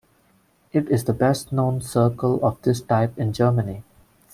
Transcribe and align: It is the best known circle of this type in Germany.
It 0.73 0.89
is 0.89 1.03
the 1.03 1.13
best 1.13 1.51
known 1.53 1.79
circle 1.79 2.43
of 2.43 2.59
this 2.63 2.81
type 2.81 3.15
in 3.19 3.33
Germany. 3.33 3.83